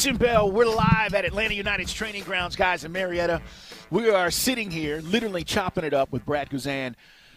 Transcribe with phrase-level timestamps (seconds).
[0.00, 3.42] Jim Bell, we're live at Atlanta United's training grounds, guys, in Marietta.
[3.90, 6.94] We are sitting here, literally chopping it up with Brad Guzan,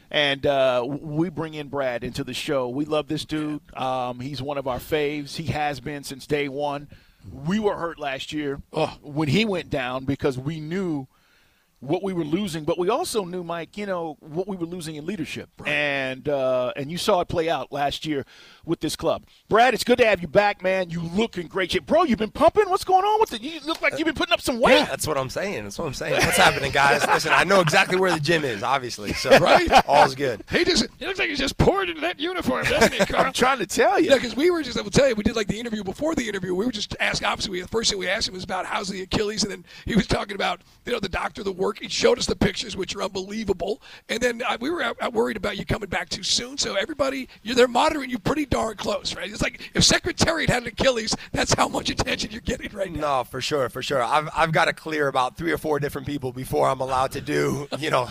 [0.10, 2.70] and uh, we bring in Brad into the show.
[2.70, 3.60] We love this dude.
[3.76, 5.36] Um, he's one of our faves.
[5.36, 6.88] He has been since day one.
[7.34, 11.10] We were hurt last year uh, when he went down because we knew
[11.84, 14.96] what we were losing, but we also knew, Mike, you know, what we were losing
[14.96, 15.70] in leadership, right.
[15.70, 18.26] and uh, and you saw it play out last year
[18.66, 19.26] with this club.
[19.50, 20.90] Brad, it's good to have you back, man.
[20.90, 22.04] You look in great shape, bro.
[22.04, 22.70] You've been pumping.
[22.70, 23.42] What's going on with it?
[23.42, 24.80] You look like you've been putting up some weight.
[24.80, 25.64] Yeah, that's what I'm saying.
[25.64, 26.14] That's what I'm saying.
[26.14, 27.06] What's happening, guys?
[27.06, 29.14] Listen, I know exactly where the gym is, obviously.
[29.14, 30.44] So right, all's good.
[30.50, 33.26] He just he looks like he's just poured into that uniform, doesn't he, Carl?
[33.26, 34.10] I'm trying to tell you.
[34.10, 36.16] Yeah, because we were just I will tell you, we did like the interview before
[36.16, 36.56] the interview.
[36.56, 39.02] We were just asking obviously the first thing we asked him was about how's the
[39.02, 41.73] Achilles, and then he was talking about you know the doctor, the work.
[41.80, 43.82] He showed us the pictures, which are unbelievable.
[44.10, 46.58] And then uh, we were worried about you coming back too soon.
[46.58, 49.30] So everybody, you're, they're monitoring you pretty darn close, right?
[49.30, 53.20] It's like if Secretariat had an Achilles, that's how much attention you're getting right now.
[53.20, 54.02] No, for sure, for sure.
[54.02, 57.22] I've, I've got to clear about three or four different people before I'm allowed to
[57.22, 58.10] do, you know,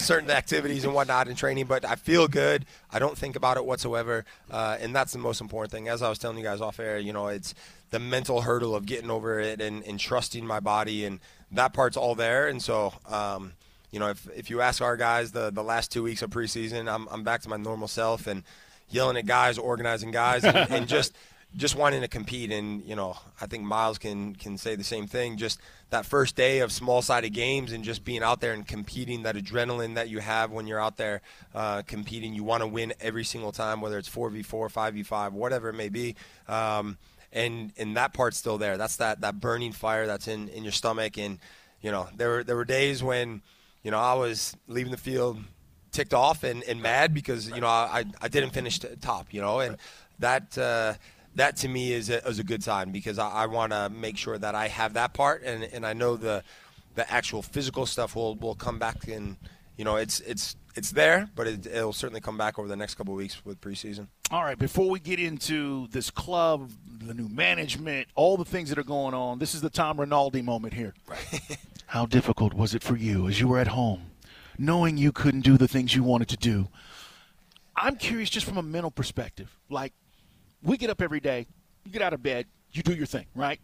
[0.00, 2.66] certain activities and whatnot in training, but I feel good.
[2.90, 5.88] I don't think about it whatsoever, uh, and that's the most important thing.
[5.88, 7.54] As I was telling you guys off air, you know, it's
[7.90, 11.20] the mental hurdle of getting over it and, and trusting my body, and
[11.54, 12.48] that part's all there.
[12.48, 13.52] And so, um,
[13.90, 16.92] you know, if, if you ask our guys the, the last two weeks of preseason,
[16.92, 18.42] I'm, I'm back to my normal self and
[18.90, 21.14] yelling at guys, organizing guys, and, and just
[21.56, 22.50] just wanting to compete.
[22.50, 25.36] And you know, I think Miles can can say the same thing.
[25.36, 25.60] Just
[25.90, 29.36] that first day of small sided games and just being out there and competing, that
[29.36, 31.20] adrenaline that you have when you're out there
[31.54, 32.34] uh, competing.
[32.34, 35.32] You want to win every single time, whether it's four v four, five v five,
[35.32, 36.16] whatever it may be.
[36.48, 36.98] Um,
[37.34, 38.78] and and that part's still there.
[38.78, 41.18] That's that that burning fire that's in in your stomach.
[41.18, 41.38] And
[41.82, 43.42] you know, there were there were days when
[43.84, 45.38] you know, I was leaving the field
[45.92, 49.60] ticked off and, and mad because, you know, I, I didn't finish top, you know,
[49.60, 49.76] and
[50.18, 50.94] that, uh,
[51.36, 54.16] that to me is a, is a good sign because I, I want to make
[54.16, 56.42] sure that I have that part and, and I know the,
[56.94, 59.36] the actual physical stuff will, will come back and,
[59.76, 62.94] you know, it's, it's, it's there, but it, will certainly come back over the next
[62.94, 64.08] couple weeks with preseason.
[64.30, 66.70] All right, before we get into this club,
[67.00, 70.42] the new management, all the things that are going on, this is the Tom Rinaldi
[70.42, 70.94] moment here.
[71.06, 71.58] Right.
[71.86, 74.10] How difficult was it for you as you were at home,
[74.58, 76.68] knowing you couldn't do the things you wanted to do?
[77.76, 79.56] I'm curious just from a mental perspective.
[79.68, 79.92] Like,
[80.62, 81.46] we get up every day,
[81.84, 83.60] you get out of bed, you do your thing, right?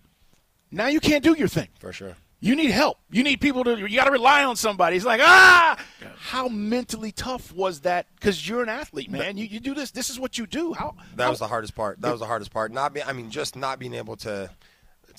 [0.71, 1.69] Now you can't do your thing.
[1.81, 2.15] For sure.
[2.43, 2.99] You need help.
[3.11, 4.97] You need people to, you got to rely on somebody.
[4.97, 5.79] It's like, ah!
[6.17, 8.07] How mentally tough was that?
[8.15, 9.37] Because you're an athlete, man.
[9.37, 9.91] You, you do this.
[9.91, 10.73] This is what you do.
[10.73, 10.95] How?
[11.17, 12.01] That how, was the hardest part.
[12.01, 12.73] That was the hardest part.
[12.73, 14.51] Not be, I mean, just not being able to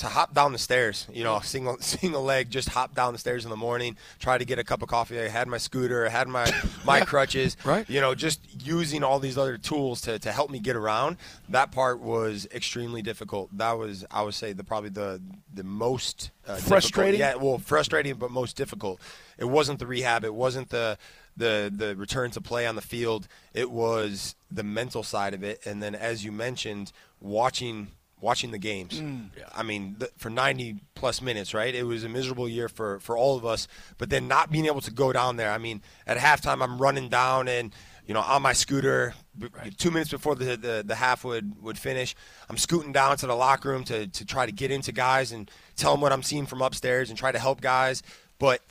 [0.01, 3.43] to hop down the stairs, you know, single single leg, just hop down the stairs
[3.43, 5.19] in the morning, try to get a cup of coffee.
[5.19, 6.51] I had my scooter, I had my
[6.85, 7.87] my crutches, right?
[7.87, 11.17] You know, just using all these other tools to, to help me get around.
[11.49, 13.55] That part was extremely difficult.
[13.55, 15.21] That was, I would say, the probably the
[15.53, 17.19] the most uh, frustrating.
[17.19, 17.43] Difficult.
[17.43, 18.99] Yeah, well, frustrating, but most difficult.
[19.37, 20.23] It wasn't the rehab.
[20.23, 20.97] It wasn't the
[21.37, 23.27] the the return to play on the field.
[23.53, 27.89] It was the mental side of it, and then as you mentioned, watching
[28.21, 29.01] watching the games.
[29.01, 29.29] Mm.
[29.53, 31.73] I mean, the, for 90 plus minutes, right?
[31.73, 33.67] It was a miserable year for, for all of us.
[33.97, 35.51] But then not being able to go down there.
[35.51, 37.73] I mean, at halftime, I'm running down and,
[38.05, 39.75] you know, on my scooter, right.
[39.77, 42.15] two minutes before the, the, the, half would, would finish,
[42.49, 45.49] I'm scooting down to the locker room to, to try to get into guys and
[45.75, 48.03] tell them what I'm seeing from upstairs and try to help guys.
[48.37, 48.61] But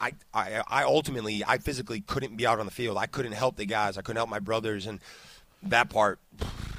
[0.00, 2.98] I, I, I ultimately, I physically couldn't be out on the field.
[2.98, 3.98] I couldn't help the guys.
[3.98, 4.86] I couldn't help my brothers.
[4.86, 5.00] And
[5.62, 6.18] that part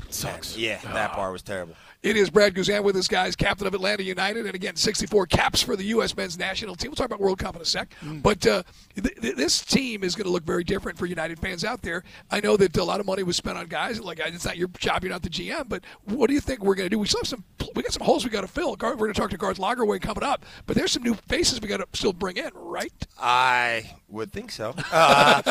[0.10, 0.56] sucks.
[0.56, 1.76] Man, yeah, that part was terrible.
[2.06, 5.64] It is Brad Guzan with us, guys, captain of Atlanta United, and again, 64 caps
[5.64, 6.16] for the U.S.
[6.16, 6.92] men's national team.
[6.92, 7.96] We'll talk about World Cup in a sec.
[8.04, 8.22] Mm.
[8.22, 8.62] But uh,
[8.94, 12.04] th- th- this team is going to look very different for United fans out there.
[12.30, 14.00] I know that a lot of money was spent on guys.
[14.00, 16.76] Like, it's not your job, you're not the GM, but what do you think we're
[16.76, 17.00] going to do?
[17.00, 17.44] We still have some,
[17.74, 18.78] we got some holes we got to fill.
[18.80, 21.68] We're going to talk to Garth Lagerwey coming up, but there's some new faces we
[21.68, 22.94] got to still bring in, right?
[23.18, 24.74] I would think so.
[24.92, 25.42] Uh,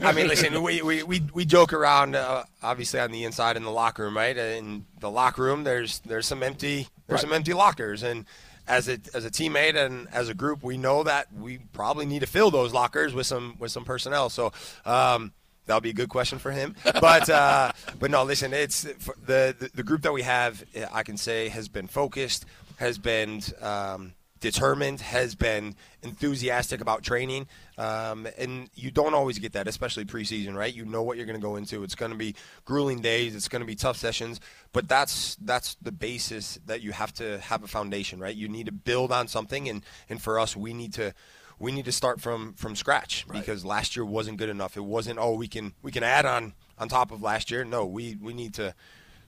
[0.00, 3.64] I mean, listen, we, we, we, we joke around, uh, obviously on the inside in
[3.64, 4.36] the locker room, right?
[4.36, 7.20] In the locker room, there's there's some empty there's right.
[7.22, 8.26] some empty lockers, and
[8.68, 12.20] as a as a teammate and as a group, we know that we probably need
[12.20, 14.30] to fill those lockers with some with some personnel.
[14.30, 14.52] So.
[14.84, 15.32] Um,
[15.64, 17.70] That'll be a good question for him, but uh,
[18.00, 18.52] but no, listen.
[18.52, 20.64] It's the, the, the group that we have.
[20.92, 22.46] I can say has been focused,
[22.78, 24.12] has been um,
[24.42, 27.46] determined, has been enthusiastic about training.
[27.78, 30.74] Um, and you don't always get that, especially preseason, right?
[30.74, 31.82] You know what you're going to go into.
[31.82, 32.34] It's going to be
[32.66, 33.34] grueling days.
[33.34, 34.40] It's going to be tough sessions.
[34.74, 38.34] But that's that's the basis that you have to have a foundation, right?
[38.36, 41.14] You need to build on something, and and for us, we need to
[41.58, 43.38] we need to start from from scratch right.
[43.38, 44.76] because last year wasn't good enough.
[44.76, 47.64] It wasn't oh we can we can add on on top of last year.
[47.64, 48.74] No, we we need to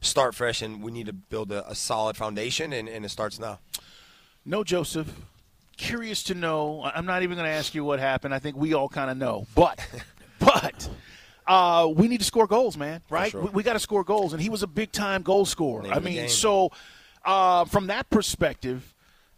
[0.00, 3.38] start fresh and we need to build a, a solid foundation, and, and it starts
[3.38, 3.60] now.
[4.44, 5.12] No, Joseph.
[5.76, 6.82] Curious to know.
[6.84, 8.34] I'm not even going to ask you what happened.
[8.34, 9.46] I think we all kind of know.
[9.54, 9.80] But,
[10.38, 10.88] but.
[11.46, 13.02] Uh, we need to score goals, man.
[13.10, 13.30] Right?
[13.30, 13.42] Sure.
[13.42, 15.82] We, we got to score goals, and he was a big time goal scorer.
[15.82, 16.70] Name I mean, so
[17.24, 18.93] uh, from that perspective,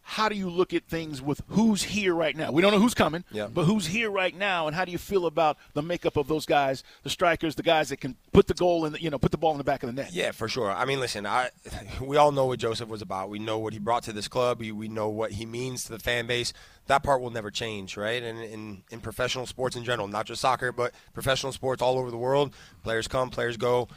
[0.08, 2.52] how do you look at things with who's here right now?
[2.52, 3.48] We don't know who's coming, yeah.
[3.48, 6.46] but who's here right now, and how do you feel about the makeup of those
[6.46, 9.32] guys, the strikers, the guys that can put the goal in, the, you know, put
[9.32, 10.12] the ball in the back of the net?
[10.12, 10.70] Yeah, for sure.
[10.70, 11.50] I mean, listen, I
[12.00, 13.30] we all know what Joseph was about.
[13.30, 14.60] We know what he brought to this club.
[14.60, 16.52] We, we know what he means to the fan base.
[16.86, 18.22] That part will never change, right?
[18.22, 22.12] And in, in professional sports in general, not just soccer, but professional sports all over
[22.12, 22.54] the world,
[22.84, 23.88] players come, players go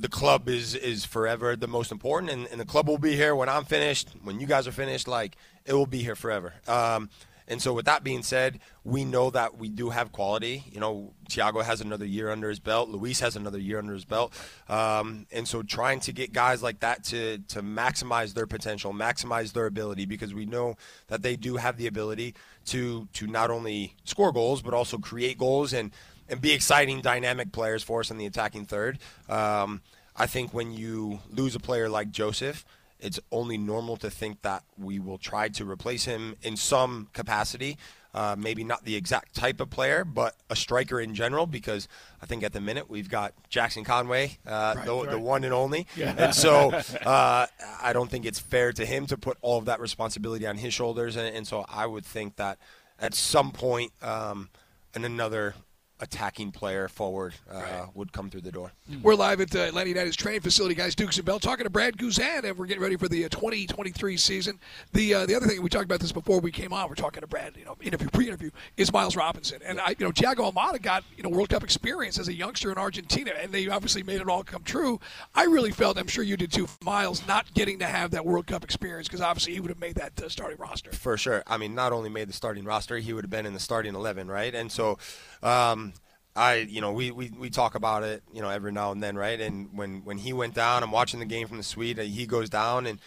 [0.00, 3.34] the club is is forever the most important, and, and, the club will be here
[3.34, 5.06] when I'm finished, when you guys are finished.
[5.06, 6.54] Like it will be here forever.
[6.66, 7.10] Um,
[7.50, 10.62] and so, with that being said, we know that we do have quality.
[10.70, 12.88] You know, Thiago has another year under his belt.
[12.88, 14.32] Luis has another year under his belt.
[14.68, 19.52] Um, and so, trying to get guys like that to to maximize their potential, maximize
[19.52, 20.76] their ability, because we know
[21.08, 22.36] that they do have the ability
[22.66, 25.90] to to not only score goals but also create goals and
[26.30, 28.98] and be exciting, dynamic players for us in the attacking third.
[29.28, 29.82] Um,
[30.16, 32.64] I think when you lose a player like Joseph,
[33.00, 37.78] it's only normal to think that we will try to replace him in some capacity.
[38.12, 41.86] Uh, maybe not the exact type of player, but a striker in general, because
[42.20, 45.10] I think at the minute we've got Jackson Conway, uh, right, the, right.
[45.10, 45.86] the, one and only.
[45.94, 46.14] Yeah.
[46.18, 46.72] And so
[47.06, 47.46] uh,
[47.80, 50.74] I don't think it's fair to him to put all of that responsibility on his
[50.74, 51.14] shoulders.
[51.14, 52.58] And, and so I would think that
[52.98, 54.48] at some point, um,
[54.92, 55.54] and another
[56.00, 57.88] attacking player forward uh, right.
[57.94, 58.72] would come through the door.
[58.90, 59.02] Mm-hmm.
[59.02, 60.94] We're live at the Atlanta United's training facility, guys.
[60.94, 64.16] Dukes and Bell talking to Brad Guzan, and we're getting ready for the uh, 2023
[64.16, 64.58] season.
[64.92, 66.88] The uh, the other thing we talked about this before we came on.
[66.88, 70.12] We're talking to Brad, you know, interview pre-interview is Miles Robinson, and I, you know,
[70.12, 73.68] Thiago Almada got you know World Cup experience as a youngster in Argentina, and they
[73.68, 75.00] obviously made it all come true.
[75.34, 78.46] I really felt, I'm sure you did too, Miles not getting to have that World
[78.46, 81.42] Cup experience because obviously he would have made that uh, starting roster for sure.
[81.46, 83.94] I mean, not only made the starting roster, he would have been in the starting
[83.94, 84.54] eleven, right?
[84.54, 84.98] And so.
[85.42, 85.92] Um,
[86.36, 89.16] I, you know, we, we, we talk about it, you know, every now and then,
[89.16, 89.40] right?
[89.40, 91.98] And when, when he went down, I'm watching the game from the suite.
[91.98, 92.98] He goes down, and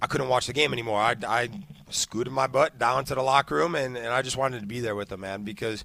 [0.00, 1.00] I couldn't watch the game anymore.
[1.00, 1.48] I, I
[1.90, 4.80] scooted my butt down to the locker room, and, and I just wanted to be
[4.80, 5.84] there with him, man, because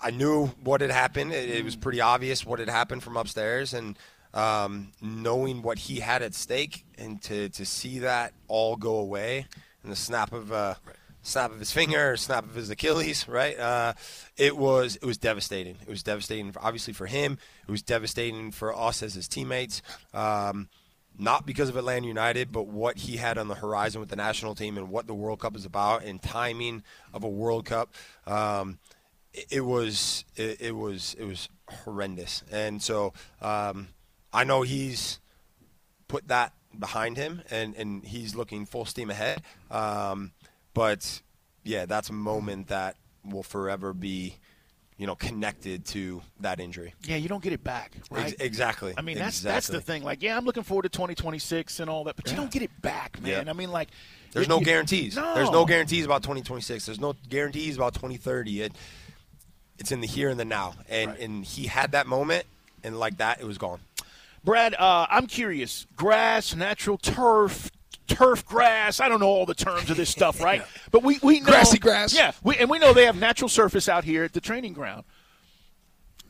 [0.00, 1.32] I knew what had happened.
[1.32, 3.98] It, it was pretty obvious what had happened from upstairs, and
[4.34, 9.46] um, knowing what he had at stake, and to, to see that all go away
[9.82, 13.58] in the snap of uh, right snap of his finger, snap of his Achilles, right?
[13.58, 13.92] Uh,
[14.36, 15.76] it was it was devastating.
[15.82, 17.38] It was devastating, obviously for him.
[17.66, 19.82] It was devastating for us as his teammates.
[20.14, 20.68] Um,
[21.18, 24.54] not because of Atlanta United, but what he had on the horizon with the national
[24.54, 27.92] team and what the World Cup is about and timing of a World Cup.
[28.26, 28.78] Um,
[29.34, 33.12] it, it, was it, it, was it was horrendous, and so
[33.42, 33.88] um,
[34.32, 35.20] I know he's
[36.08, 39.42] put that behind him and, and he's looking full steam ahead.
[39.70, 40.32] Um,
[40.74, 41.22] but
[41.64, 44.36] yeah, that's a moment that will forever be
[45.00, 46.92] you know, connected to that injury.
[47.04, 48.26] Yeah, you don't get it back, right?
[48.26, 48.92] Ex- exactly.
[48.98, 49.54] I mean, that's exactly.
[49.54, 50.02] that's the thing.
[50.02, 52.32] Like, yeah, I'm looking forward to 2026 and all that, but yeah.
[52.32, 53.46] you don't get it back, man.
[53.46, 53.50] Yeah.
[53.50, 53.88] I mean, like,
[54.32, 55.16] there's no guarantees.
[55.16, 55.34] No.
[55.34, 56.84] There's no guarantees about 2026.
[56.84, 58.60] There's no guarantees about 2030.
[58.60, 58.72] It,
[59.78, 61.20] it's in the here and the now, and right.
[61.20, 62.44] and he had that moment,
[62.84, 63.80] and like that, it was gone.
[64.44, 65.86] Brad, uh, I'm curious.
[65.96, 67.70] Grass, natural turf,
[68.14, 69.00] turf grass.
[69.00, 70.60] I don't know all the terms of this stuff, right?
[70.60, 70.66] yeah.
[70.90, 72.14] But we, we know grassy grass.
[72.14, 75.04] Yeah, we, and we know they have natural surface out here at the training ground.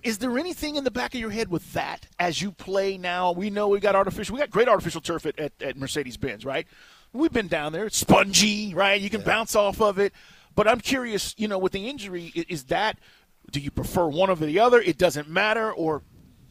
[0.02, 3.32] Is there anything in the back of your head with that as you play now?
[3.32, 4.34] We know we got artificial.
[4.34, 6.66] We got great artificial turf at, at, at Mercedes Benz, right?
[7.12, 7.86] We've been down there.
[7.86, 9.00] It's spongy, right?
[9.00, 9.26] You can yeah.
[9.26, 10.12] bounce off of it.
[10.54, 12.98] But I'm curious, you know, with the injury, is that
[13.50, 14.80] do you prefer one over the other?
[14.80, 16.02] It doesn't matter, or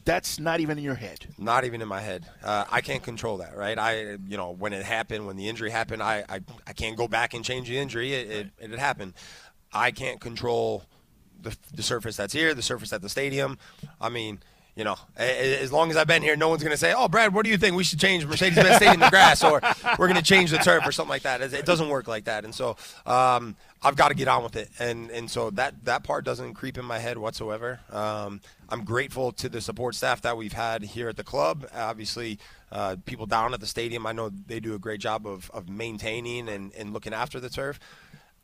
[0.10, 1.28] that's not even in your head.
[1.38, 2.26] Not even in my head.
[2.44, 3.78] Uh, I can't control that, right?
[3.78, 7.08] I, you know, when it happened, when the injury happened, I, I, I can't go
[7.08, 8.14] back and change the injury.
[8.14, 9.14] It, it, it happened.
[9.72, 10.84] I can't control
[11.40, 13.60] the, the surface that's here, the surface at the stadium.
[14.02, 14.40] I mean,
[14.80, 17.34] you know, as long as I've been here, no one's going to say, "Oh, Brad,
[17.34, 17.76] what do you think?
[17.76, 19.60] We should change Mercedes-Benz Stadium to grass, or
[20.00, 22.46] we're going to change the turf, or something like that." It doesn't work like that,
[22.46, 26.06] and so um, I've got to get on with it, and and so that that
[26.06, 27.82] part doesn't creep in my head whatsoever.
[27.92, 31.68] Um, I'm grateful to the support staff that we've had here at the club.
[31.76, 32.40] Obviously,
[32.72, 35.68] uh, people down at the stadium, I know they do a great job of, of
[35.68, 37.82] maintaining and, and looking after the turf.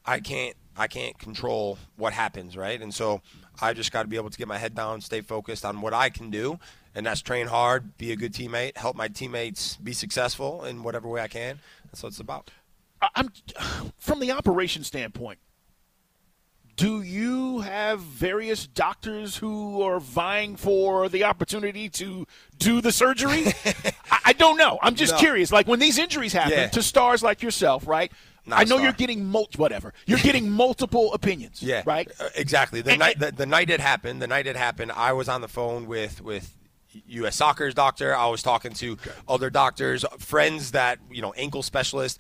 [0.06, 2.82] I can't I can't control what happens, right?
[2.82, 3.22] And so
[3.62, 5.94] I just got to be able to get my head down, stay focused on what
[5.94, 6.60] I can do,
[6.94, 11.08] and that's train hard, be a good teammate, help my teammates be successful in whatever
[11.08, 11.60] way I can.
[11.86, 12.52] That's what it's about.
[13.16, 13.32] I'm
[14.00, 15.40] from the operation standpoint.
[16.76, 23.46] Do you have various doctors who are vying for the opportunity to do the surgery?
[24.12, 24.78] I, I, don't know.
[24.82, 25.20] I'm just no.
[25.20, 25.54] curious.
[25.54, 26.68] Like when these injuries happen yeah.
[26.68, 28.12] to stars like yourself, right?
[28.46, 29.94] Not I know you're getting mul- whatever.
[30.06, 31.64] You're getting multiple opinions.
[31.64, 32.10] Yeah, right.
[32.20, 32.82] Uh, exactly.
[32.82, 35.42] The and, night the, the night it happened, the night it happened, I was on
[35.42, 36.56] the phone with with
[37.08, 37.36] U.S.
[37.36, 38.16] Soccer's doctor.
[38.16, 39.12] I was talking to okay.
[39.28, 42.20] other doctors, friends that you know, ankle specialists,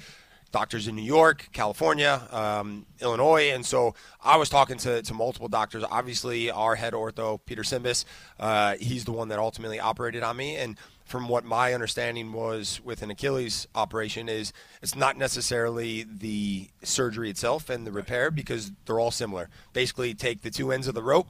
[0.52, 5.48] doctors in New York, California, um, Illinois, and so I was talking to, to multiple
[5.48, 5.84] doctors.
[5.84, 8.06] Obviously, our head ortho, Peter Symbas,
[8.40, 12.82] uh, he's the one that ultimately operated on me, and from what my understanding was
[12.84, 18.72] with an Achilles operation is it's not necessarily the surgery itself and the repair because
[18.86, 19.50] they're all similar.
[19.72, 21.28] Basically, take the two ends of the rope,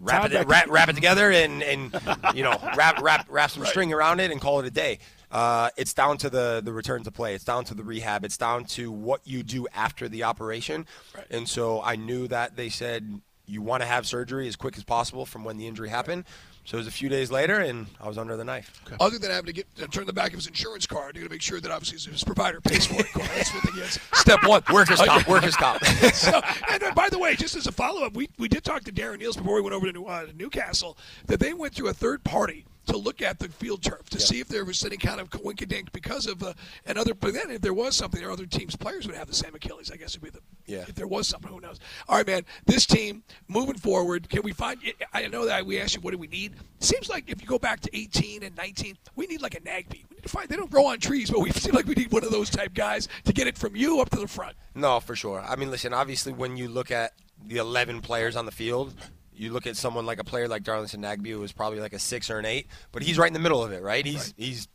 [0.00, 1.94] wrap it, wrap, wrap, it together, and, and
[2.34, 3.70] you know wrap wrap wrap some right.
[3.70, 4.98] string around it and call it a day.
[5.30, 7.34] Uh, it's down to the the return to play.
[7.34, 8.24] It's down to the rehab.
[8.24, 10.86] It's down to what you do after the operation.
[11.14, 11.26] Right.
[11.30, 14.84] And so I knew that they said you want to have surgery as quick as
[14.84, 16.24] possible from when the injury happened.
[16.64, 18.80] So it was a few days later, and I was under the knife.
[18.86, 18.96] Okay.
[18.98, 21.28] Other than having to get uh, turn the back of his insurance card, you got
[21.28, 23.06] to make sure that obviously his provider pays for it.
[23.14, 23.98] That's what he gets.
[24.14, 25.28] Step one: workers' comp.
[25.28, 25.84] Workers' comp.
[26.14, 26.40] so,
[26.70, 29.22] and by the way, just as a follow up, we, we did talk to Darren
[29.22, 32.24] Eales before we went over to, New, uh, Newcastle that they went through a third
[32.24, 34.24] party to look at the field turf to yeah.
[34.24, 36.54] see if there was any kind of coinkydink because of uh,
[36.86, 37.14] another.
[37.14, 39.90] But then, if there was something, their other teams' players would have the same Achilles.
[39.90, 40.42] I guess would be the.
[40.66, 40.84] Yeah.
[40.88, 41.80] If there was something, who knows?
[42.08, 42.44] All right, man.
[42.66, 44.28] This team moving forward.
[44.28, 44.80] Can we find?
[45.12, 46.54] I know that we asked you what do we need.
[46.80, 50.04] Seems like if you go back to 18 and 19, we need like a Nagbe.
[50.10, 50.48] We need to find.
[50.48, 52.74] They don't grow on trees, but we seem like we need one of those type
[52.74, 54.56] guys to get it from you up to the front.
[54.74, 55.42] No, for sure.
[55.46, 55.92] I mean, listen.
[55.92, 57.12] Obviously, when you look at
[57.46, 58.94] the 11 players on the field,
[59.36, 61.98] you look at someone like a player like Darlington Nagbe, who is probably like a
[61.98, 64.04] six or an eight, but he's right in the middle of it, right?
[64.04, 64.34] He's right.
[64.36, 64.68] he's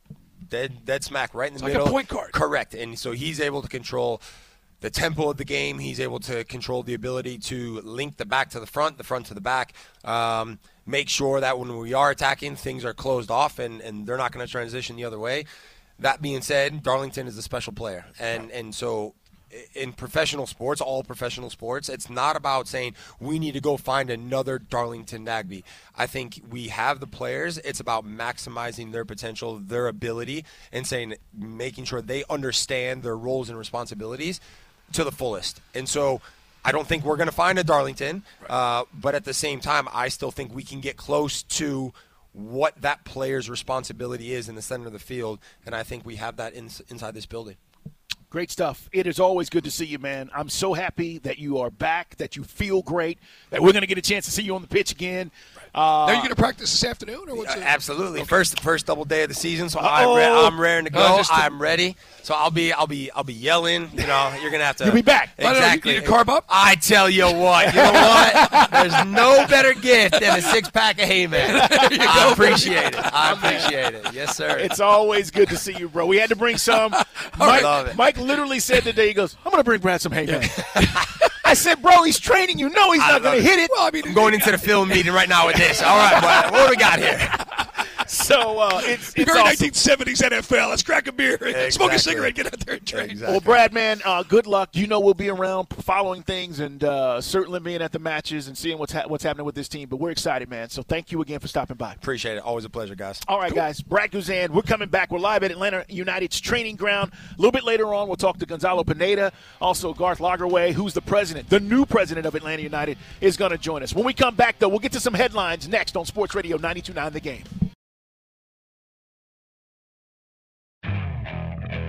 [0.50, 1.84] dead dead smack right in the it's middle.
[1.84, 2.32] Like a point guard.
[2.32, 2.74] Correct.
[2.74, 4.22] And so he's able to control
[4.82, 5.80] the tempo of the game.
[5.80, 9.28] He's able to control the ability to link the back to the front, the front
[9.28, 9.74] to the back.
[10.04, 14.18] Um, make sure that when we are attacking, things are closed off and, and they're
[14.18, 15.46] not going to transition the other way.
[16.00, 19.16] That being said, Darlington is a special player, and and so
[19.74, 24.10] in professional sports, all professional sports, it's not about saying we need to go find
[24.10, 25.64] another Darlington Nagbe.
[25.96, 27.58] I think we have the players.
[27.60, 33.50] It's about maximizing their potential, their ability, and saying making sure they understand their roles
[33.50, 34.40] and responsibilities
[34.94, 35.62] to the fullest.
[35.74, 36.22] And so.
[36.62, 39.88] I don't think we're going to find a Darlington, uh, but at the same time,
[39.94, 41.94] I still think we can get close to
[42.34, 46.18] what that player's responsibility is in the center of the field, and I think we
[46.18, 47.56] have that in, inside this building.
[48.30, 48.88] Great stuff.
[48.92, 50.30] It is always good to see you, man.
[50.36, 53.18] I'm so happy that you are back, that you feel great,
[53.50, 55.32] that we're going to get a chance to see you on the pitch again.
[55.74, 57.56] Uh, are you going to practice this afternoon, or what's?
[57.56, 58.20] Uh, absolutely.
[58.20, 58.28] Okay.
[58.28, 61.22] First, first double day of the season, so I'm, re- I'm raring to go.
[61.32, 61.96] I'm ready.
[62.22, 63.90] So I'll be, I'll be, I'll be yelling.
[63.94, 64.86] You know, you're going to have to.
[64.86, 65.32] You'll be back.
[65.38, 65.96] Exactly.
[65.96, 66.46] You, you carb up.
[66.50, 67.74] I tell you what.
[67.74, 68.72] You know what?
[68.72, 71.68] There's no better gift than a six pack of Heyman.
[71.72, 73.14] I appreciate it.
[73.14, 74.14] I appreciate it.
[74.14, 74.58] Yes, sir.
[74.58, 76.06] It's always good to see you, bro.
[76.06, 76.92] We had to bring some.
[77.38, 77.96] Mike, love it.
[77.96, 80.48] Mike literally said today, he goes, "I'm going to bring Brad some Heyman."
[81.46, 82.70] I said, bro, he's training you.
[82.70, 83.72] No, he's not going to hit it.
[83.74, 85.82] Well, I mean, I'm going into the film meeting right now with this.
[85.82, 87.18] All right, what, what do we got here?
[88.10, 89.70] So uh, it's, it's awesome.
[89.70, 90.70] 1970s NFL.
[90.70, 91.72] Let's crack a beer, exactly.
[91.72, 93.10] smoke a cigarette, get out there and train.
[93.12, 93.32] Exactly.
[93.32, 94.70] Well, Brad, man, uh, good luck.
[94.74, 98.58] You know we'll be around following things and uh, certainly being at the matches and
[98.58, 99.88] seeing what's ha- what's happening with this team.
[99.90, 100.70] But we're excited, man.
[100.70, 101.94] So thank you again for stopping by.
[101.94, 102.44] Appreciate it.
[102.44, 103.22] Always a pleasure, guys.
[103.28, 103.58] All right, cool.
[103.58, 103.82] guys.
[103.82, 105.12] Brad Guzan, we're coming back.
[105.12, 107.12] We're live at Atlanta United's training ground.
[107.14, 111.02] A little bit later on, we'll talk to Gonzalo Pineda, also Garth Lagerwey, who's the
[111.02, 113.94] president, the new president of Atlanta United, is going to join us.
[113.94, 117.12] When we come back, though, we'll get to some headlines next on Sports Radio 92.9
[117.12, 117.69] The Game.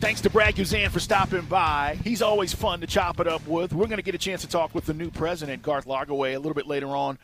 [0.00, 1.98] Thanks to Brad Guzan for stopping by.
[2.04, 3.72] He's always fun to chop it up with.
[3.72, 6.38] We're going to get a chance to talk with the new president, Garth Lagerwey, a
[6.38, 7.18] little bit later on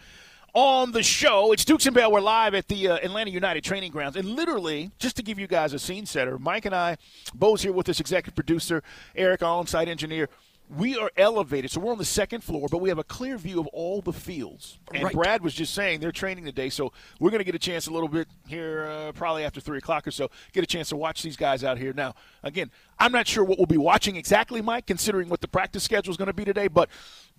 [0.55, 1.53] on the show.
[1.53, 2.11] It's Dukes and Bell.
[2.11, 4.17] We're live at the uh, Atlanta United Training Grounds.
[4.17, 6.97] And literally, just to give you guys a scene setter, Mike and I,
[7.33, 8.83] Bo's here with us, executive producer,
[9.15, 10.29] Eric, our on site engineer
[10.77, 13.61] we are elevated, so we're on the second floor, but we have a clear view
[13.61, 14.79] of all the fields.
[14.93, 15.15] And right.
[15.15, 17.91] Brad was just saying they're training today, so we're going to get a chance a
[17.91, 21.23] little bit here, uh, probably after three o'clock or so, get a chance to watch
[21.23, 21.93] these guys out here.
[21.93, 25.83] Now, again, I'm not sure what we'll be watching exactly, Mike, considering what the practice
[25.83, 26.89] schedule is going to be today, but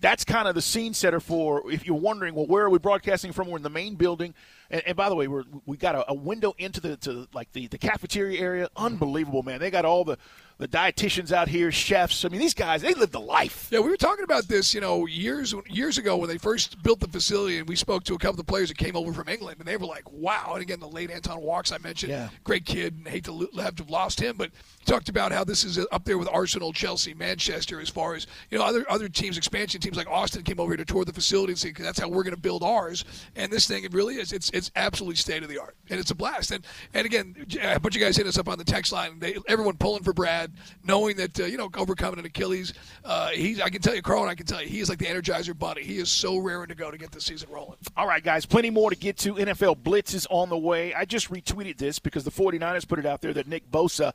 [0.00, 3.32] that's kind of the scene setter for if you're wondering, well, where are we broadcasting
[3.32, 3.48] from?
[3.48, 4.34] We're in the main building,
[4.70, 7.50] and, and by the way, we're we got a, a, window into the to like
[7.52, 8.68] the the cafeteria area.
[8.76, 9.58] Unbelievable, man!
[9.58, 10.18] They got all the
[10.58, 12.24] the dietitians out here, chefs.
[12.24, 13.68] I mean, these guys they live the life.
[13.70, 17.00] Yeah, we were talking about this, you know, years years ago when they first built
[17.00, 19.58] the facility, and we spoke to a couple of players that came over from England,
[19.58, 22.30] and they were like, "Wow!" And again, the late Anton Walkes I mentioned, yeah.
[22.44, 24.50] great kid, and hate to have to have lost him, but
[24.86, 28.58] talked about how this is up there with Arsenal, Chelsea, Manchester, as far as you
[28.58, 31.52] know, other other teams, expansion teams like Austin came over here to tour the facility
[31.52, 33.04] and say that's how we're going to build ours.
[33.34, 34.32] And this thing, it really is.
[34.32, 36.50] It's it's absolutely state of the art, and it's a blast.
[36.50, 39.18] And and again, a bunch of guys hit us up on the text line.
[39.18, 40.45] They, everyone pulling for Brad,
[40.84, 42.72] knowing that uh, you know overcoming an Achilles.
[43.04, 44.98] Uh, he's I can tell you, Carl, and I can tell you, he is like
[44.98, 45.82] the Energizer Bunny.
[45.82, 47.78] He is so raring to go to get the season rolling.
[47.96, 49.34] All right, guys, plenty more to get to.
[49.34, 50.94] NFL Blitz is on the way.
[50.94, 54.12] I just retweeted this because the 49ers put it out there that Nick Bosa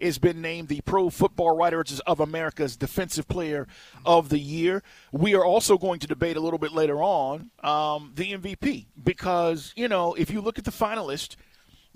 [0.00, 3.66] has been named the Pro Football Writers of America's Defensive Player
[4.06, 4.82] of the Year.
[5.12, 9.72] We are also going to debate a little bit later on um, the MVP because,
[9.76, 11.36] you know, if you look at the finalists,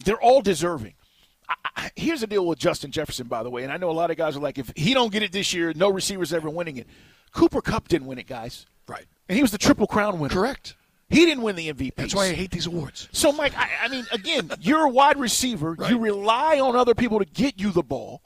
[0.04, 0.94] they're all deserving.
[1.48, 3.92] I, I, here's the deal with Justin Jefferson, by the way, and I know a
[3.92, 6.48] lot of guys are like, if he don't get it this year, no receiver's ever
[6.48, 6.86] winning it.
[7.32, 8.66] Cooper Kupp didn't win it, guys.
[8.86, 9.06] Right.
[9.28, 10.34] And he was the Triple Crown winner.
[10.34, 10.76] Correct.
[11.08, 11.94] He didn't win the MVP.
[11.96, 13.08] That's why I hate these awards.
[13.12, 15.72] So, Mike, I, I mean, again, you're a wide receiver.
[15.72, 15.90] Right.
[15.90, 18.22] You rely on other people to get you the ball.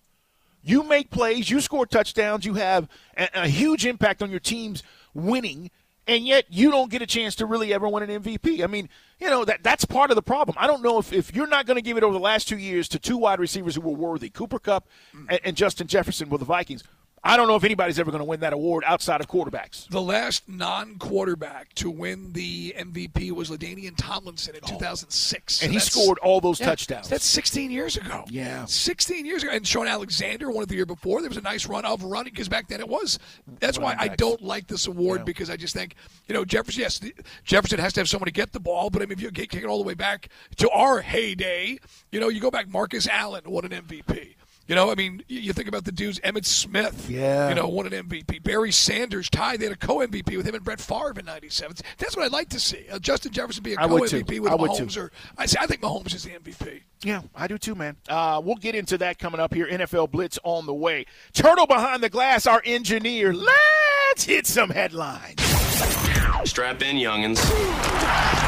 [0.63, 1.51] You make plays.
[1.51, 2.45] You score touchdowns.
[2.45, 4.83] You have a, a huge impact on your team's
[5.15, 5.71] winning,
[6.09, 8.65] and yet you don't get a chance to really ever win an MVP.
[8.65, 8.89] I mean,
[9.21, 10.57] you know that that's part of the problem.
[10.59, 12.59] I don't know if, if you're not going to give it over the last two
[12.59, 14.89] years to two wide receivers who were worthy, Cooper Kupp
[15.29, 16.83] and, and Justin Jefferson with the Vikings.
[17.25, 19.89] I don't know if anybody's ever going to win that award outside of quarterbacks.
[19.89, 26.19] The last non-quarterback to win the MVP was LaDainian Tomlinson in 2006, and he scored
[26.19, 27.09] all those yeah, touchdowns.
[27.09, 28.25] That's 16 years ago.
[28.29, 29.53] Yeah, 16 years ago.
[29.53, 31.21] And Shaun Alexander won it the year before.
[31.21, 33.19] There was a nice run of running because back then it was.
[33.61, 35.25] That's why I don't like this award yeah.
[35.25, 35.95] because I just think
[36.29, 36.83] you know Jefferson.
[36.83, 37.01] Yes,
[37.45, 39.55] Jefferson has to have someone to get the ball, but I mean if you take
[39.55, 41.79] it all the way back to our heyday,
[42.13, 42.69] you know you go back.
[42.69, 44.35] Marcus Allen won an MVP.
[44.69, 47.49] You know, I mean, you think about the dudes, Emmitt Smith, yeah.
[47.49, 48.43] you know, won an MVP.
[48.43, 49.61] Barry Sanders tied.
[49.61, 51.79] They had a co-MVP with him and Brett Favre in '97.
[51.97, 52.85] That's what I'd like to see.
[52.91, 56.15] Uh, Justin Jefferson be a co-MVP with I Mahomes, or I, say, I think Mahomes
[56.15, 56.83] is the MVP.
[57.03, 57.97] Yeah, I do too, man.
[58.11, 59.67] Uh, we'll get into that coming up here.
[59.67, 61.07] NFL Blitz on the way.
[61.33, 63.33] Turtle behind the glass, our engineer.
[63.33, 65.58] Let's hit some headlines.
[66.45, 67.39] Strap in, youngins.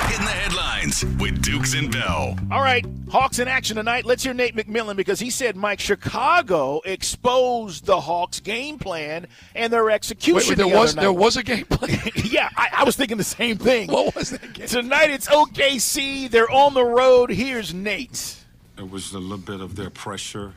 [0.09, 2.37] Hitting the headlines with Dukes and Bell.
[2.51, 4.05] All right, Hawks in action tonight.
[4.05, 9.73] Let's hear Nate McMillan because he said Mike Chicago exposed the Hawks' game plan and
[9.73, 10.35] their execution.
[10.37, 11.03] Wait, wait, there the was night.
[11.03, 12.01] there was a game plan.
[12.25, 13.90] yeah, I, I, was thinking the same thing.
[13.90, 14.66] What was that game?
[14.66, 16.31] Tonight it's OKC.
[16.31, 17.31] They're on the road.
[17.31, 18.37] Here's Nate.
[18.77, 20.55] It was a little bit of their pressure,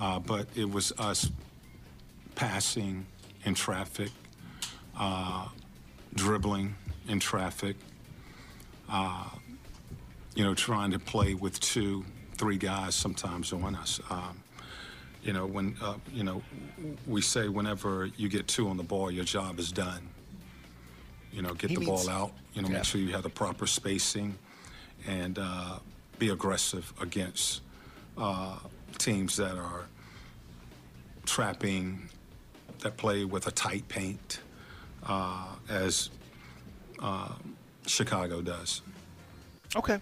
[0.00, 1.30] uh, but it was us
[2.36, 3.06] passing
[3.44, 4.10] in traffic.
[4.98, 5.48] Uh,
[6.16, 6.74] dribbling
[7.08, 7.76] in traffic,
[8.88, 9.28] uh,
[10.34, 12.04] you know, trying to play with two,
[12.36, 14.00] three guys sometimes on us.
[14.10, 14.42] Um,
[15.22, 16.42] you know, when, uh, you know,
[17.06, 20.08] we say whenever you get two on the ball, your job is done.
[21.32, 22.76] You know, get he the means, ball out, you know, yeah.
[22.76, 24.38] make sure you have the proper spacing
[25.06, 25.78] and uh,
[26.18, 27.60] be aggressive against
[28.16, 28.58] uh,
[28.98, 29.86] teams that are
[31.26, 32.08] trapping,
[32.80, 34.40] that play with a tight paint
[35.06, 36.10] uh, as
[37.00, 37.32] uh,
[37.86, 38.82] Chicago does.
[39.74, 40.00] Okay.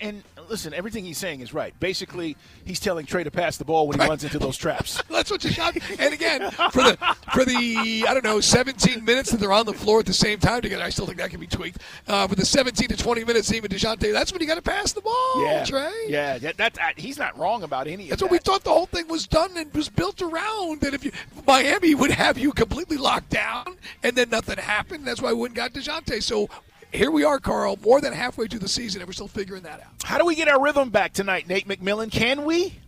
[0.00, 1.78] And listen, everything he's saying is right.
[1.80, 5.02] Basically, he's telling Trey to pass the ball when he runs into those traps.
[5.10, 5.82] That's what Dejounte.
[5.98, 6.96] And again, for the
[7.34, 10.38] for the I don't know 17 minutes that they're on the floor at the same
[10.38, 11.78] time together, I still think that can be tweaked.
[12.06, 14.92] Uh, for the 17 to 20 minutes, even Dejounte, that's when you got to pass
[14.92, 15.92] the ball, yeah, Trey.
[16.06, 18.08] Yeah, that, that, that- he's not wrong about any.
[18.08, 20.80] That's what we thought the whole thing was done and was built around.
[20.82, 21.10] That if you
[21.46, 25.06] Miami would have you completely locked down and then nothing happened.
[25.06, 26.22] That's why we went got Dejounte.
[26.22, 26.48] So
[26.92, 29.80] here we are, Carl, more than halfway through the season, and we're still figuring that
[29.80, 30.02] out.
[30.04, 32.10] How do we get our rhythm back tonight, Nate McMillan?
[32.10, 32.78] Can we?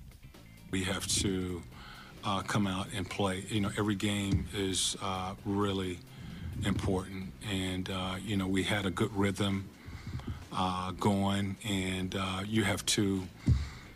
[0.70, 1.62] We have to
[2.22, 3.44] uh, come out and play.
[3.48, 5.98] You know, every game is uh, really
[6.64, 9.68] important, and uh, you know we had a good rhythm
[10.52, 13.26] uh, going, and uh, you have to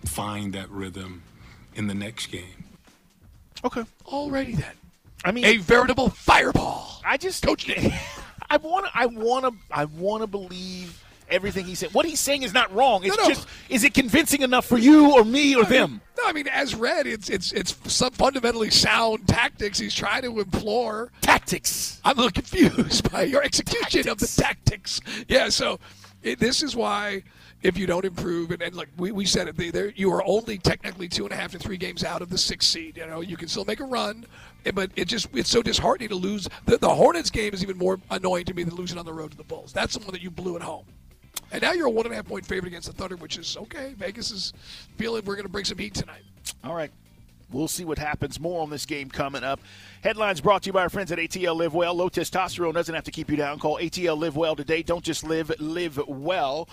[0.04, 1.22] find that rhythm
[1.74, 2.64] in the next game.
[3.64, 3.84] Okay.
[4.06, 4.74] Alrighty then,
[5.24, 7.00] I mean, a veritable fireball.
[7.04, 7.92] I just Coach Nick.
[8.50, 8.92] I want to.
[8.94, 9.54] I want to.
[9.70, 11.92] I want to believe everything he said.
[11.92, 13.04] What he's saying is not wrong.
[13.04, 13.28] It's No, no.
[13.28, 16.00] just is it convincing enough for you or me or them?
[16.16, 20.40] No, I mean, as read, it's it's it's some fundamentally sound tactics he's trying to
[20.40, 21.12] implore.
[21.20, 22.00] Tactics.
[22.04, 25.00] I'm a little confused by your execution of the tactics.
[25.28, 25.78] Yeah, so
[26.22, 27.22] it, this is why
[27.62, 30.58] if you don't improve, and, and like we, we said it, they, you are only
[30.58, 32.96] technically two and a half to three games out of the sixth seed.
[32.96, 34.24] You know, you can still make a run,
[34.64, 36.48] eh, but it just it's so disheartening to lose.
[36.66, 39.32] The, the Hornets game is even more annoying to me than losing on the road
[39.32, 39.72] to the Bulls.
[39.72, 40.84] That's the one that you blew at home.
[41.50, 43.56] And now you're a one and a half point favorite against the Thunder, which is
[43.56, 43.94] okay.
[43.96, 44.52] Vegas is
[44.96, 46.22] feeling we're going to bring some heat tonight.
[46.62, 46.90] All right.
[47.50, 48.38] We'll see what happens.
[48.38, 49.58] More on this game coming up.
[50.02, 51.94] Headlines brought to you by our friends at ATL Live Well.
[51.94, 53.58] Low testosterone doesn't have to keep you down.
[53.58, 54.82] Call ATL Live Well today.
[54.82, 56.68] Don't just live, live well.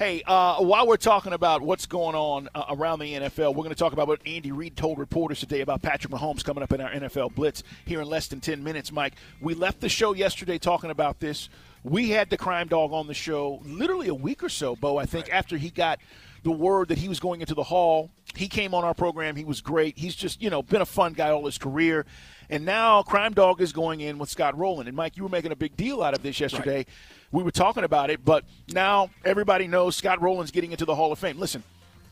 [0.00, 3.68] Hey, uh, while we're talking about what's going on uh, around the NFL, we're going
[3.68, 6.80] to talk about what Andy Reid told reporters today about Patrick Mahomes coming up in
[6.80, 9.12] our NFL Blitz here in less than 10 minutes, Mike.
[9.42, 11.50] We left the show yesterday talking about this.
[11.84, 15.04] We had the crime dog on the show literally a week or so, Bo, I
[15.04, 15.98] think, after he got
[16.44, 18.08] the word that he was going into the hall.
[18.36, 19.36] He came on our program.
[19.36, 19.98] He was great.
[19.98, 22.06] He's just, you know, been a fun guy all his career.
[22.48, 24.88] And now Crime Dog is going in with Scott Rolen.
[24.88, 26.86] And Mike, you were making a big deal out of this yesterday.
[27.32, 31.12] We were talking about it, but now everybody knows Scott Rolen's getting into the Hall
[31.12, 31.38] of Fame.
[31.38, 31.62] Listen,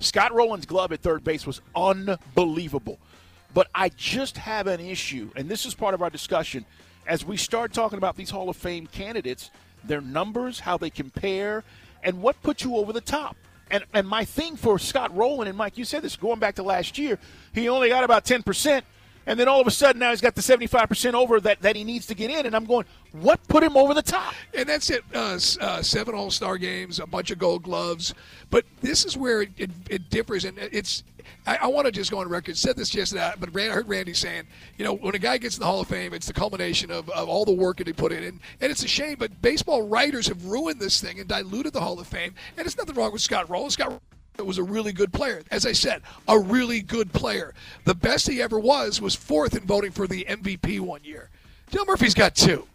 [0.01, 2.99] Scott Rolen's glove at third base was unbelievable.
[3.53, 6.65] But I just have an issue, and this is part of our discussion.
[7.07, 9.51] As we start talking about these Hall of Fame candidates,
[9.83, 11.65] their numbers, how they compare,
[12.03, 13.37] and what puts you over the top.
[13.71, 16.63] And, and my thing for Scott Rolen, and Mike, you said this going back to
[16.63, 17.19] last year,
[17.53, 18.83] he only got about 10%.
[19.29, 21.85] And then all of a sudden now he's got the 75% over that, that he
[21.85, 22.47] needs to get in.
[22.47, 24.35] And I'm going, what put him over the top?
[24.55, 25.05] And that's it.
[25.15, 28.15] Uh, uh, seven All Star games, a bunch of Gold Gloves.
[28.49, 31.05] But this is where it, it, it differs, and it's.
[31.47, 32.57] I, I want to just go on record.
[32.57, 34.45] Said this yesterday, but I heard Randy saying,
[34.79, 37.09] you know, when a guy gets in the Hall of Fame, it's the culmination of,
[37.11, 39.17] of all the work that he put in, and, and it's a shame.
[39.19, 42.35] But baseball writers have ruined this thing and diluted the Hall of Fame.
[42.57, 43.71] And it's nothing wrong with Scott Rolen.
[43.71, 44.01] Scott
[44.47, 45.43] was a really good player.
[45.51, 47.55] As I said, a really good player.
[47.85, 51.29] The best he ever was was fourth in voting for the MVP one year.
[51.71, 52.67] Dale Murphy's got two.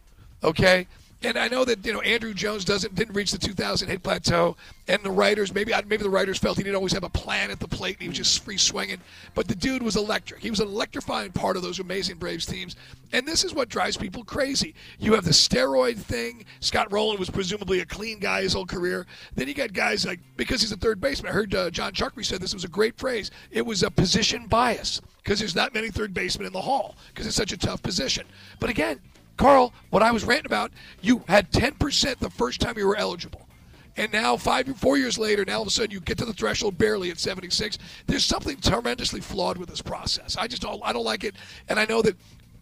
[0.44, 0.88] Okay.
[1.24, 4.58] And I know that you know Andruw Jones doesn't didn't reach the 2,000 hit plateau,
[4.90, 7.62] and the writers maybe maybe the writers felt he didn't always have a plan at
[7.62, 9.00] the plate and he was just free swinging.
[9.34, 10.42] But the dude was electric.
[10.42, 12.76] He was an electrifying part of those amazing Braves teams.
[13.14, 14.76] And this is what drives people crazy.
[15.00, 16.44] You have the steroid thing.
[16.60, 19.06] Scott Rolen was presumably a clean guy his whole career.
[19.36, 21.32] Then you got guys like because he's a third baseman.
[21.32, 23.32] I heard uh, John Chuckery said this was a great phrase.
[23.50, 27.26] It was a position bias because there's not many third basemen in the Hall because
[27.28, 28.26] it's such a tough position.
[28.60, 29.00] But again.
[29.38, 33.48] Carl, what I was ranting about, you had 10% the first time you were eligible.
[33.96, 36.34] And now, five, four years later, now all of a sudden you get to the
[36.34, 37.78] threshold barely at 76.
[38.08, 40.36] There's something tremendously flawed with this process.
[40.36, 41.36] I just don't, I don't like it.
[41.70, 42.18] And I know that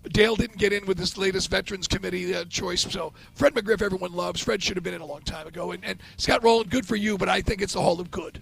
[0.10, 2.82] Dale didn't get in with this latest Veterans Committee uh, choice.
[2.82, 4.42] So Fred McGriff, everyone loves.
[4.42, 5.72] Fred should have been in a long time ago.
[5.72, 8.42] And, and Scott Rolen, good for you, but I think it's the Hall of Good.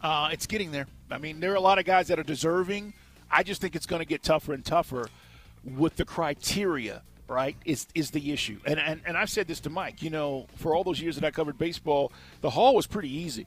[0.00, 0.86] Uh, it's getting there.
[1.10, 2.94] I mean, there are a lot of guys that are deserving.
[3.30, 5.08] I just think it's going to get tougher and tougher
[5.64, 7.02] with the criteria.
[7.30, 10.02] Right is is the issue, and, and and I've said this to Mike.
[10.02, 13.46] You know, for all those years that I covered baseball, the Hall was pretty easy.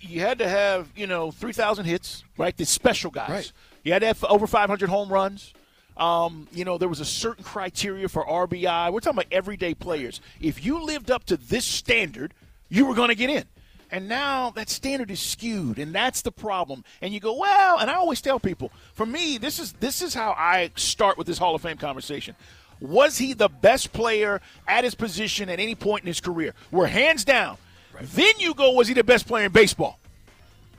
[0.00, 2.56] You had to have you know three thousand hits, right?
[2.56, 3.28] The special guys.
[3.28, 3.52] Right.
[3.84, 5.52] You had to have over five hundred home runs.
[5.98, 8.90] Um, you know, there was a certain criteria for RBI.
[8.90, 10.22] We're talking about everyday players.
[10.40, 12.32] If you lived up to this standard,
[12.70, 13.44] you were going to get in.
[13.92, 16.84] And now that standard is skewed, and that's the problem.
[17.02, 20.14] And you go, well, and I always tell people, for me, this is this is
[20.14, 22.36] how I start with this Hall of Fame conversation.
[22.80, 26.54] Was he the best player at his position at any point in his career?
[26.70, 27.58] We're hands down.
[28.00, 29.98] Then you go, was he the best player in baseball?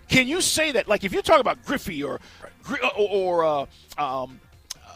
[0.10, 0.88] Can you say that?
[0.88, 2.20] Like, if you're talking about Griffey or
[2.64, 3.66] Gri- or, or uh,
[3.98, 4.40] um,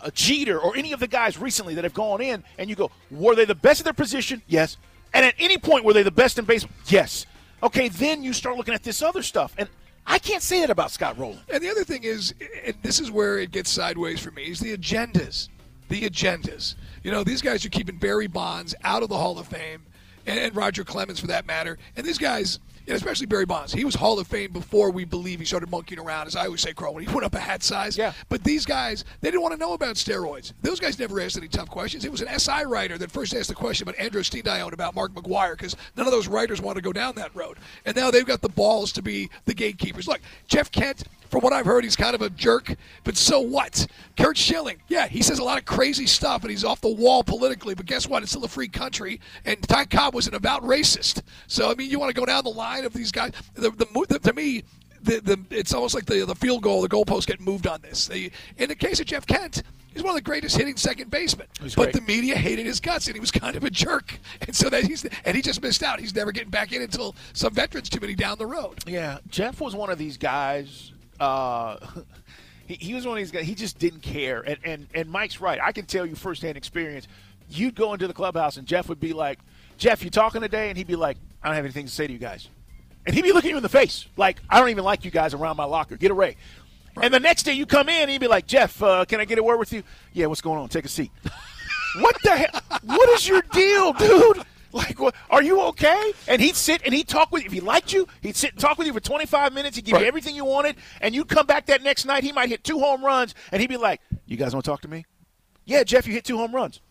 [0.03, 2.91] a Jeter or any of the guys recently that have gone in, and you go,
[3.11, 4.41] were they the best at their position?
[4.47, 4.77] Yes.
[5.13, 6.75] And at any point, were they the best in baseball?
[6.87, 7.25] Yes.
[7.63, 9.53] okay, then you start looking at this other stuff.
[9.57, 9.69] And
[10.05, 11.39] I can't say that about Scott Rolen.
[11.49, 14.59] And the other thing is, and this is where it gets sideways for me, is
[14.59, 15.49] the agendas.
[15.89, 16.75] The agendas.
[17.03, 19.83] You know, these guys are keeping Barry Bonds out of the Hall of Fame,
[20.25, 21.77] and Roger Clemens for that matter.
[21.95, 23.73] And these guys, and especially Barry Bonds.
[23.73, 26.61] He was Hall of Fame before we believe he started monkeying around, as I always
[26.61, 27.97] say, Crow, when he put up a hat size.
[27.97, 28.13] Yeah.
[28.29, 30.53] But these guys, they didn't want to know about steroids.
[30.61, 32.05] Those guys never asked any tough questions.
[32.05, 35.53] It was an SI writer that first asked the question about androstenedione about Mark McGwire
[35.53, 37.57] because none of those writers wanted to go down that road.
[37.85, 40.07] And now they've got the balls to be the gatekeepers.
[40.07, 43.87] Look, Jeff Kent, from what I've heard, he's kind of a jerk, but so what?
[44.17, 47.23] Curt Schilling, yeah, he says a lot of crazy stuff and he's off the wall
[47.23, 48.23] politically, but guess what?
[48.23, 51.21] It's still a free country, and Ty Cobb was an about racist.
[51.47, 53.31] So, I mean, you want to go down the line of these guys?
[53.55, 54.63] The, the, the, to me,
[55.05, 58.09] the, the, it's almost like the, the field goal, the goalposts get moved on this.
[58.09, 61.47] In the case of Jeff Kent, he's one of the greatest hitting second basemen.
[61.59, 61.93] But great.
[61.93, 64.19] the media hated his guts, and he was kind of a jerk.
[64.41, 65.99] And so that he's and he just missed out.
[65.99, 68.79] He's never getting back in until some veterans too many down the road.
[68.87, 70.91] Yeah, Jeff was one of these guys.
[71.19, 71.77] Uh,
[72.67, 73.45] he, he was one of these guys.
[73.45, 74.41] He just didn't care.
[74.41, 75.59] And, and and Mike's right.
[75.61, 77.07] I can tell you firsthand experience.
[77.49, 79.39] You'd go into the clubhouse, and Jeff would be like,
[79.77, 82.13] "Jeff, you talking today?" And he'd be like, "I don't have anything to say to
[82.13, 82.49] you guys."
[83.05, 85.33] And he'd be looking you in the face, like, "I don't even like you guys
[85.33, 85.95] around my locker.
[85.95, 86.37] Get away."
[87.01, 89.37] And the next day you come in, he'd be like, "Jeff, uh, can I get
[89.37, 90.69] a word with you?" Yeah, what's going on?
[90.69, 91.11] Take a seat.
[91.99, 92.79] what the hell?
[92.83, 94.43] What is your deal, dude?
[94.75, 96.11] Like, what, are you okay?
[96.27, 97.47] And he'd sit and he'd talk with you.
[97.47, 99.77] If he liked you, he'd sit and talk with you for 25 minutes.
[99.77, 100.01] He'd give Right.
[100.01, 100.75] you everything you wanted.
[100.99, 102.23] And you'd come back that next night.
[102.25, 103.33] He might hit two home runs.
[103.53, 105.05] And he'd be like, You guys want to talk to me?
[105.63, 106.81] Yeah, Jeff, you hit two home runs.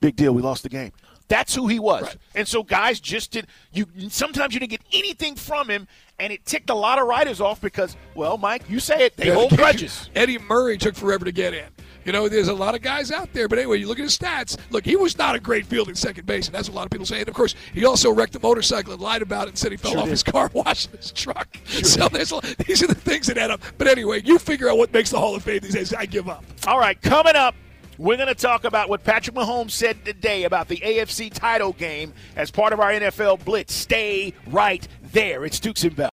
[0.00, 0.34] Big deal.
[0.34, 0.92] We lost the game.
[1.28, 2.02] That's who he was.
[2.02, 2.16] Right.
[2.34, 6.44] And so guys just did you sometimes you didn't get anything from him and it
[6.44, 9.56] ticked a lot of writers off because, well, Mike, you say it, they Yeah, hold
[9.56, 10.10] grudges.
[10.14, 11.64] Eddie Murray took forever to get in.
[12.04, 14.16] You know, there's a lot of guys out there, but anyway, you look at his
[14.18, 14.56] stats.
[14.70, 16.90] Look, he was not a great fielding second base, and that's what a lot of
[16.90, 17.20] people say.
[17.20, 19.76] And of course, he also wrecked a motorcycle and lied about it and said he
[19.76, 20.10] fell Sure off did.
[20.12, 21.48] his car washing his truck.
[21.66, 22.32] so there's
[22.66, 23.60] these are the things that add up.
[23.78, 25.94] But anyway, you figure out what makes the Hall of Fame these days.
[25.94, 26.44] I give up.
[26.66, 27.54] All right, coming up,
[27.98, 32.12] we're going to talk about what Patrick Mahomes said today about the AFC title game
[32.36, 33.74] as part of our NFL Blitz.
[33.74, 35.44] Stay right there.
[35.44, 36.10] It's Dukes and Bell.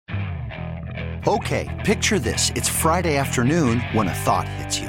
[1.26, 2.50] Okay, picture this.
[2.54, 4.88] It's Friday afternoon when a thought hits you.